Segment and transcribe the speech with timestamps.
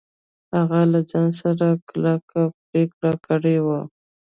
[0.55, 3.81] هغه له ځان سره کلکه پرېکړه کړې وه.